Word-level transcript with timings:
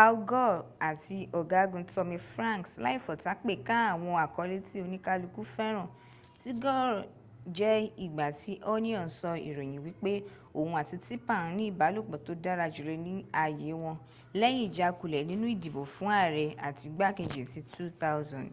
al 0.00 0.14
gore 0.30 0.58
áti 0.88 1.18
ọ̀gágun 1.38 1.84
tommy 1.92 2.18
franks 2.32 2.72
láìfọtápè 2.84 3.52
ka 3.66 3.76
àwọn 3.92 4.14
àkọlẹ́ 4.24 4.64
ti´ 4.66 4.76
oníkàlùkùn 4.86 5.50
fẹ́ràn 5.54 5.88
ti 6.40 6.50
gore 6.62 6.98
jé 7.56 7.70
ìgbà 8.04 8.26
tí 8.40 8.52
onion 8.74 9.06
sọ 9.18 9.30
ìròyìn 9.48 9.82
wípẹ́ 9.86 10.24
òhun 10.58 10.76
áti 10.82 10.96
tipper 11.06 11.40
n 11.46 11.54
ní 11.56 11.62
ìbálòpọ̀ 11.72 12.22
tó 12.26 12.32
dàra 12.44 12.66
jùlo 12.74 12.94
ní 13.06 13.12
ayé 13.44 13.70
wọn 13.82 13.96
lẹ́yìn 14.40 14.64
ìjákulẹ̀ 14.66 15.26
nínú 15.30 15.44
ìdìbò 15.54 15.82
fún 15.94 16.10
ààrẹ 16.20 16.44
áti 16.66 16.84
igbá 16.90 17.06
kẹji 17.16 17.40
ti 17.72 17.80
2000 17.82 18.52